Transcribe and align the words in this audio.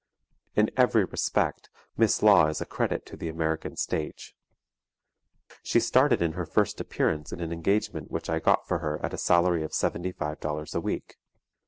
In 0.55 0.71
every 0.77 1.05
respect, 1.05 1.69
Miss 1.95 2.23
Law 2.23 2.47
is 2.47 2.59
a 2.59 2.65
credit 2.65 3.05
to 3.05 3.15
the 3.15 3.29
American 3.29 3.75
stage. 3.75 4.33
She 5.61 5.79
started 5.79 6.23
in 6.23 6.31
her 6.33 6.47
first 6.47 6.81
appearance 6.81 7.31
in 7.31 7.39
an 7.39 7.53
engagement 7.53 8.09
which 8.09 8.27
I 8.27 8.39
got 8.39 8.67
for 8.67 8.79
her 8.79 8.99
at 9.05 9.13
a 9.13 9.17
salary 9.19 9.61
of 9.63 9.73
$75.00 9.73 10.73
a 10.75 10.79
week. 10.81 11.17